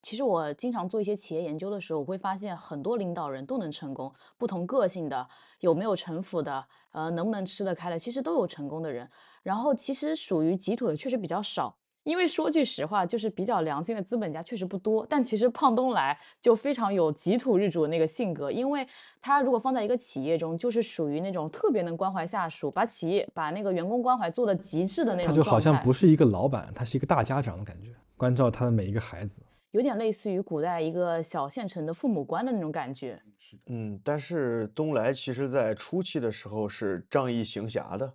[0.00, 5.26] 其实我经常做一些企业研究的时候，我会发现很多领导人都能成功，不同个性的，
[5.58, 9.10] 有没有城府的，呃，能不能吃得开的，其实都有成功的人。
[9.42, 11.76] 然后其实属于极土的确实比较少。
[12.06, 18.86] 因为说句实话，就是比较良心的资本家确实不多，但其实胖东来就非常有吉土日主的那个性格，因为
[19.20, 25.26] 他如果放在一个企业中，就是属于那种特别能关怀下属，把企业把那个员工关怀做的极致的那种。
[25.26, 29.40] 他就好像不是一个老板，他是一个大家长的感觉，关照他的每一个孩子，
[29.72, 33.20] 有点类似于古代一个小县城的父母官的那种感觉。
[33.66, 38.14] 嗯，但是东来其实在初期的时候是仗义行侠的。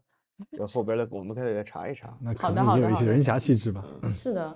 [0.51, 2.17] 这后边的我们可以再查一查。
[2.21, 3.83] 那可能也有一些人侠气质吧。
[4.13, 4.53] 是的，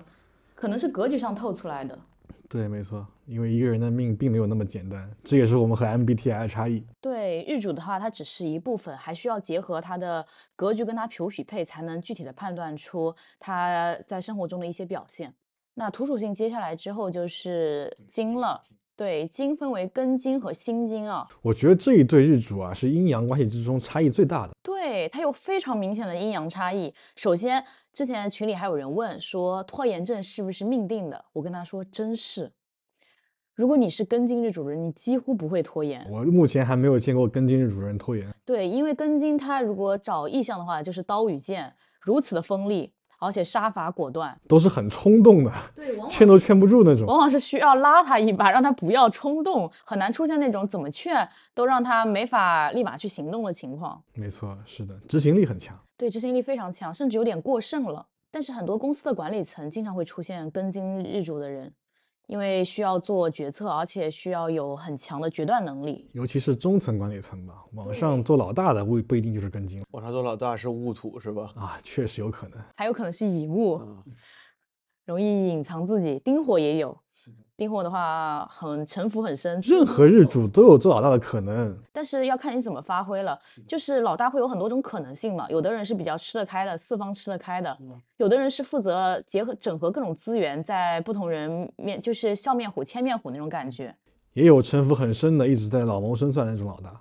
[0.54, 1.98] 可能是格局上透出来的。
[2.48, 6.84] 对，没错，因为一个人的命并没有那么简单，这也是我们和 MBTI 的差异。
[7.00, 15.34] 对，日主的话，它只是一部分，还需要结合他的格局跟他匹不匹配，才能具体的判断出他在生活中的一些表现。
[15.74, 18.62] 那土属性接下来之后就是金了。
[18.96, 21.28] 对，金分为根金和心金啊。
[21.42, 24.54] 我觉得这一对日主啊，是阴阳关系之中差异最大的。
[24.62, 26.92] 对，它有非常明显的阴阳差异。
[27.14, 31.22] 首先，之前群里还有人问说，拖延症是不是命定的？
[31.34, 32.50] 我跟他说，真是。
[33.54, 36.06] 如果你是根金日主人，你几乎不会拖延。
[36.10, 38.34] 我目前还没有见过根金日主人拖延。
[38.46, 42.94] 对，因为根金他如果找意象的话，就是刀与剑如此的锋利。
[43.26, 54.00] 而且杀伐果断，都是很冲动的，对，劝都劝不住那种，往往是需要拉他一把，让他不要冲动，很难出现那种怎么劝都让他没法立马去行动的情况。
[54.14, 58.06] 没错，是的，执行力很强，对，执行力非常强，甚至有点过剩了。
[58.30, 61.72] 但是很多公司的管理层经常会出现根金日主的人。
[62.26, 67.54] 因为需要做决策，而且需要有很强的决断能力，尤其是中层管理层吧。
[67.72, 71.52] 往上做老大的不不一定就是根金，往上做老大是戊土是吧？
[71.54, 73.80] 啊，确实有可能，还有可能是乙木，
[75.04, 76.20] 容易隐藏自己。
[76.24, 76.98] 丁火也有。
[77.56, 83.40] 丁火的话很城府很深，任何日主都有做老大的可能，但是要看你怎么发挥了。
[83.66, 87.74] 就是老大会有很多种可能性嘛，有的人是比较吃得开的，四方吃得开的；
[88.18, 93.94] 有的人是负责结合整合各种资源，在不同人面就是笑面虎、千面虎那种感觉。
[94.34, 97.00] 也有城府很深的，一直在老谋深算那种老大。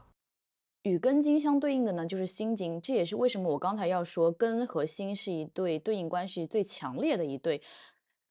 [0.84, 7.62] 与根金相对应的呢，就是心金，这也是为什么我刚才要说根和心是一对对应关系最强烈的一对。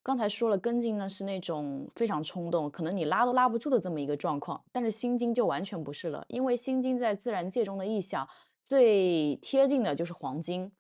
[0.05, 8.29] 刚才说了，根金呢是那种非常冲动，可能你拉都拉不住的这么一个状况，但是心经就完全不是了，因为心经在自然界中的意象
[8.63, 10.71] 最贴近的就是黄金。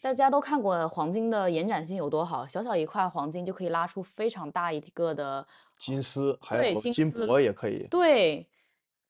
[0.00, 5.44] 大家都看过黄金的延展性有多好，小小一块黄金就可以拉出非常大一个的
[5.78, 7.86] 金丝，还有金箔也可以。
[7.90, 8.46] 对，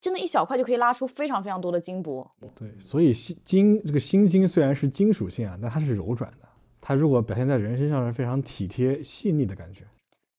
[0.00, 2.30] 真的，一小块就可以拉出非常非常多的金箔。
[2.54, 6.45] 对，所以心金这个心金虽然是金属性啊，但它是柔软的。
[6.88, 9.82] 它如果表现在人身上是非常体贴细腻的感觉，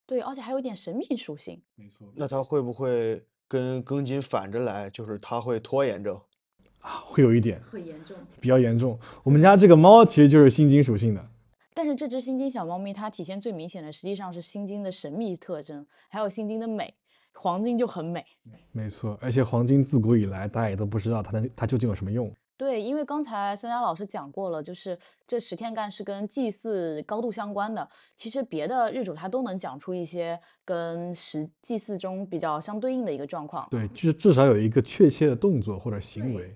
[0.06, 1.62] 对，而且还有点神秘属性。
[1.76, 4.90] 没错，那它会不会跟庚金反着来？
[4.90, 6.18] 就是它会拖延症
[6.80, 8.98] 啊，会有一点，很严重，比较严重。
[9.24, 11.30] 我们家这个猫其实就是心金属性的，
[11.74, 16.94] 但是这只心金小猫咪它体现最明显的实际上是心金的神秘特征，还有心金的美。
[17.34, 18.26] 黄金就很美，
[18.72, 22.34] 没错，而且黄金自古以来大家也都不知道它的它究竟有什么用。
[22.58, 27.88] 对，因为刚才孙佳老师讲过了，就是这十天干是跟祭祀高度相关的。
[28.16, 33.68] 其实别的日主他都能讲出一些跟十祭祀中比较相对应的一个状况。
[33.70, 36.52] 对，就是至少有一个确切的动作或者行为。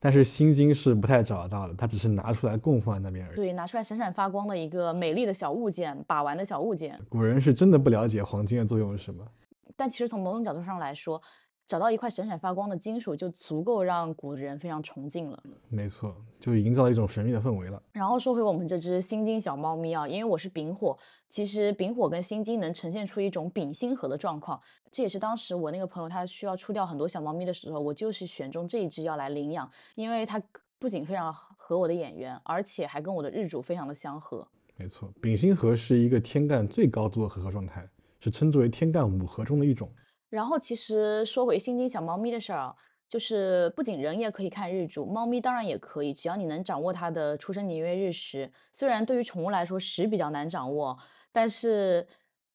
[0.00, 3.36] 但是心经是不太找得到的，它只是拿出来供奉在那边而已。
[3.36, 7.00] 对，拿出来闪闪发光的一个美丽的小物件，把玩的小物件。
[7.08, 9.24] 古人是真的不了解黄金的作用是什么。
[9.76, 11.22] 但其实从某种角度上来说。
[11.66, 15.42] 找到一块闪闪发光的金属，就足够让古人非常崇敬了。
[15.68, 17.82] 没错，就营造一种神秘的氛围了。
[17.92, 20.96] 然后说回我们这只心金小猫咪啊，因为我是丙火，
[21.28, 24.60] 其实丙火跟心金能呈现出一种丙辛合的状况。
[24.90, 30.42] 这也是当时我那个朋友他需要出掉很多小猫咪的时候，我就是选中这一只要来领养，因为它。
[30.76, 34.46] 不仅非常合我的眼缘，而且还跟我的日主非常的相合。
[34.76, 37.88] 没错，丙辛合是一个天干最高度的合合状态，
[38.20, 39.90] 是称之为天干五合中的一种。
[40.34, 42.74] 然后其实说回心经小猫咪的事儿啊，
[43.08, 48.50] 就是不仅人也可以看日主，猫咪当然也可以，只要你能掌握它的出生年月日时。
[48.72, 50.98] 虽然对于宠物来说时比较难掌握，
[51.30, 52.04] 但是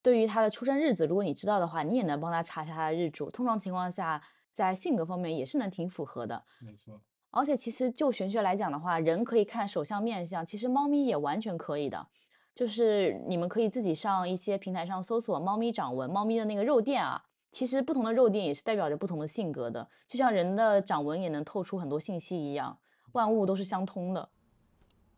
[0.01, 3.29] 对于它的出生日子，如果你知道的话，你也能帮它查一下它的日主。
[3.31, 4.21] 通常情况下，
[4.53, 6.43] 在性格方面也是能挺符合的。
[6.59, 6.99] 没错。
[7.31, 12.07] 而且其实就玄学来讲的话，人可以看手相面相，其实猫咪也完全可以的。
[12.53, 17.23] 就是你们可以自己上一些平台上搜索猫咪掌纹，猫咪的那个肉垫啊。
[17.51, 22.77] 其实不同的肉垫也是代表着不同的性格的，就像人的掌纹也能透出很多信息一样，
[23.13, 24.29] 万物都是相通的。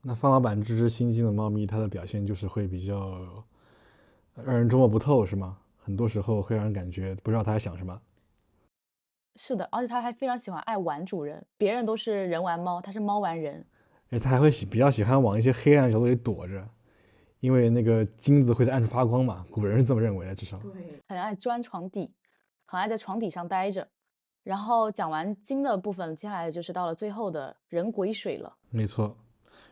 [0.01, 3.45] 那方老板这只新进的猫咪，它的表现就是会比较
[4.33, 5.57] 让人捉摸不透，是吗？
[5.77, 8.01] 很多时候会让人感觉不知道它在想什么。
[9.35, 13.65] 是的，而且它还非常喜欢爱玩主人，别人都是人玩猫，它是猫玩人。
[14.09, 16.67] 哎，它还会喜比较喜欢往一些黑暗角落里躲着。
[17.39, 20.59] 因为那个金子会在暗处发光嘛，古人是这么认为的，至少。
[20.59, 22.13] 对，很爱钻床底，
[22.71, 23.85] 很爱在床底上待着。
[24.43, 28.55] 然后讲完金的部分，接下来就是到了最后的人癸水了。
[28.69, 29.13] 没错，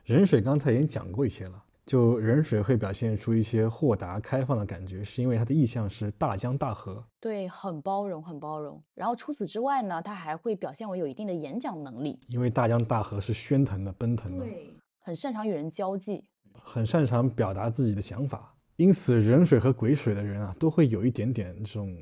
[0.03, 7.01] 人水刚才已经讲过一些了，就人水会表现出一些豁达开放的感觉，是因为它的意象是大江大河。
[7.21, 8.83] 对，很包容，很包容。
[8.93, 14.43] 然后除此之外呢，它还会表现为有一定的演讲能力，因为大江大河是喧腾的、奔腾的。
[14.43, 16.25] 对，很擅长与人交际。
[16.61, 21.97] 很擅长表达自己的想法，因此人水和癸水的人啊，都会有一点点这种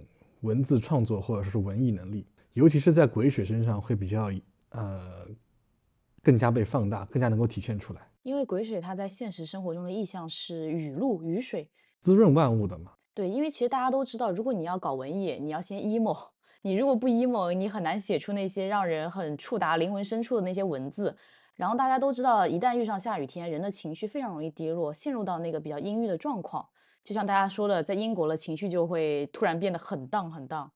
[0.47, 4.31] 文字创作或者说是文艺能力，尤其是在鬼水身上会比较
[4.69, 5.27] 呃
[6.23, 8.01] 更加被放大，更加能够体现出来。
[8.23, 11.69] 因为鬼水它在现实生活中的意象是雨露、雨水，
[11.99, 12.93] 滋润万物的嘛。
[13.13, 16.17] 对，因为其实大家都知道，如果你要搞文艺，你要先 emo，
[16.63, 21.13] 你如果不 emo，你很难写出那些让人很触达灵魂深处的那些文字。
[21.55, 26.65] 然后大家都知道，一旦遇上下雨天，人的情绪非常容易低落，陷入到那个比较阴郁的状况。
[27.03, 30.71] 就像大家说的，在英国了，情绪就会突然变得很荡很荡。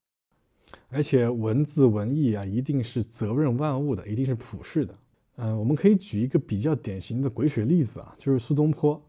[0.89, 4.95] 而且文字文艺啊，一定是责任万物的，一定是普世的。
[5.35, 9.01] 嗯，我们可以举一个比较典型的鬼水例子啊，就是苏东坡，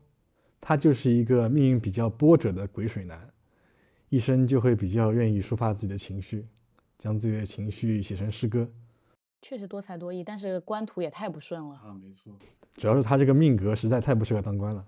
[0.61, 3.29] 他就是一个命运比较波折的鬼水男，
[4.09, 6.47] 一生就会比较愿意抒发自己的情绪，
[6.99, 8.69] 将自己的情绪写成诗歌。
[9.43, 11.95] 确实多才多艺，但是官途也太不顺了啊！
[12.01, 12.33] 没错，
[12.75, 14.87] 主要是他这个命格实在太不适合当官了。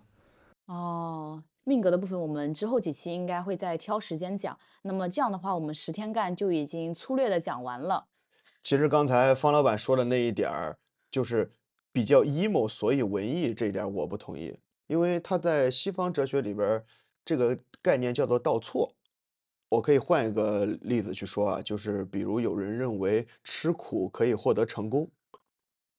[0.66, 4.56] 哦，命格的部分我们之后几期应该会再挑时间讲。
[4.82, 8.06] 那么这样的话，我们十天干就已经粗略的讲完了。
[8.62, 10.78] 其实刚才方老板说的那一点儿，
[11.10, 11.50] 就是
[11.92, 16.82] 比较 emo，所以文艺这一点我不同意，因为他在西方哲学里边
[17.24, 18.94] 这个概念叫做倒错。
[19.70, 25.10] 我可以换一个例子去说啊，就是比如有人认为吃苦可以获得成功，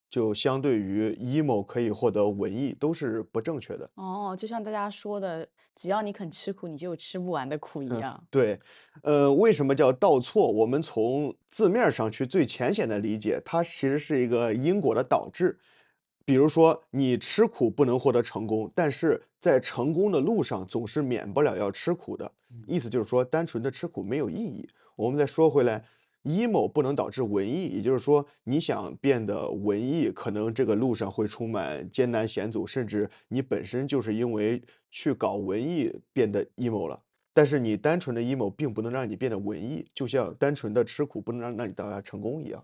[0.10, 3.90] 就相对于 emo 可以获得文艺，都是不正确的。
[3.96, 8.24] 哦，就像大家说的，只要你肯吃苦，你就有吃不完的苦一样。
[8.30, 8.60] 对，
[9.04, 10.52] 呃，为什么叫倒错？
[10.52, 15.58] 我们从字面上去最浅显的理解，它其实是一个因果的导致。
[16.24, 22.32] 比如说，你吃苦不能获得成功，但是在成功的路上总是免不了要吃苦的。
[22.66, 24.68] 意思就是说，单纯的吃苦没有意义。
[24.96, 25.84] 我们再说回来
[26.26, 34.62] ，emo 不能导致文艺，也就是说，你想变得文艺，可能这个路上会充满艰难险阻，甚至你本身就是因为
[34.92, 37.02] 去搞文艺变得 emo 了。
[37.34, 42.64] 但是你单纯的 emo 并不能让你变得文艺，就像单纯的吃苦不能让让你到达成功一样。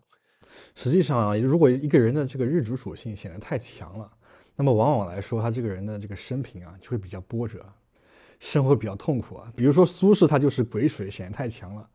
[0.75, 4.11] 实际上啊，如果一个人的这个日主属性显得太强了，
[4.55, 7.65] 那么往往来说，他这个人的这个生平啊就会比较波折，
[8.39, 9.51] 生活比较痛苦啊。
[9.55, 11.89] 比如说苏轼，他就是癸水显得太强了，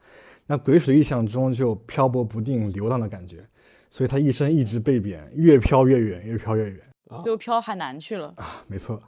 [0.46, 3.46] 那鬼水意象中就漂泊不定、流浪的感觉，
[3.90, 6.80] 所以他一生一直被贬，越飘越远，越飘越远，
[7.22, 8.64] 最后飘海南去了啊。
[8.68, 9.02] 没错，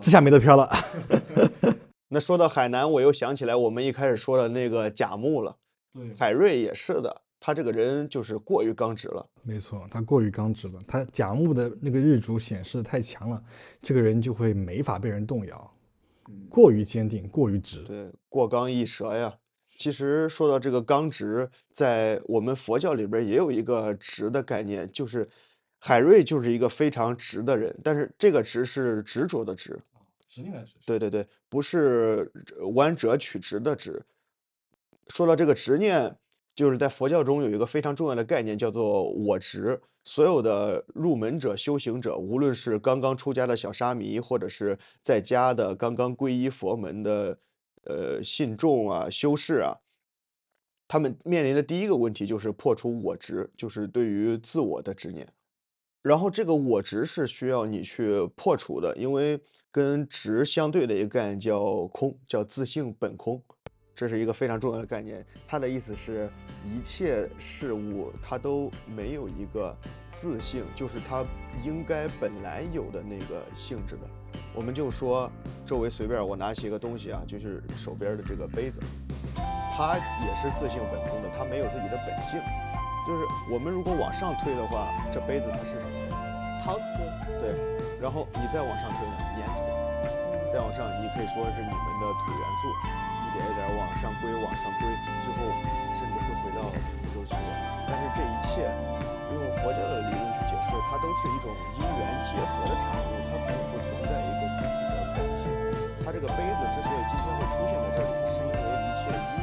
[0.00, 0.68] 这下没得飘了。
[2.08, 5.56] 那说到海南，我又想起来我们一开始说的那个甲木了，
[5.92, 7.22] 对，海瑞也是的。
[7.40, 10.80] 他这个人就是过于刚直了，没错，他过于刚直了。
[10.86, 13.42] 他甲木的那个日主显示的太强了，
[13.82, 15.70] 这个人就会没法被人动摇，
[16.48, 19.34] 过于坚定，过于直，对，过刚易折呀。
[19.76, 25.28] 其实说到这个刚直，在我们佛教里边也有一个直的概念，就是
[25.78, 29.78] 海瑞就是一个非常直的人，但是这个直是执着的直，
[30.28, 32.30] 执念的执，对对对，不是
[32.74, 34.04] 弯折曲直的直。
[35.08, 36.16] 说到这个执念。
[36.56, 39.80] 就是在佛教中有一个非常重要的概念，叫做我执。
[40.04, 47.36] 所有的入门者、修行者，无论是刚刚出家的小沙弥，或者是在家的刚刚皈依佛门的
[47.86, 49.76] 呃信众啊、修士啊，
[50.88, 55.26] 他们面临的第一个问题就是破除我执，就是对于自我的执念。
[56.02, 63.42] 然后这个我执是需要你去破除的，因为跟执相对的一个概念叫空，叫自性本空，
[63.94, 65.24] 这是一个非常重要的概念。
[65.48, 66.30] 它的意思是，
[66.62, 69.74] 一切事物它都没有一个
[70.12, 71.24] 自性，就是它
[71.64, 74.06] 应该本来有的那个性质的。
[74.54, 75.30] 我们就说
[75.66, 78.80] 周围随便我拿起一个东西啊，就是手边的这个杯子，
[79.76, 82.40] 它也是自性本空的，它没有自己的本性。
[83.06, 86.62] 就是我们如果往上推的话，这杯子它是什么？
[86.64, 86.84] 陶瓷。
[87.40, 87.52] 对，
[88.00, 89.60] 然后你再往上推呢，粘土。
[90.52, 92.70] 再往上，你可以说是你们的土元素，
[93.26, 94.88] 一点一点往上归，往上归，
[95.26, 95.50] 最后
[95.98, 97.03] 甚至会回到。
[97.94, 98.66] 但是这一切
[99.32, 101.46] 用佛教的理论去解释，它都是一种
[101.78, 105.46] 因缘结合的产物，它并不存在一个具体的本性。
[106.04, 109.33] 它这个杯子之所以今天会出现在这里，是因为一切。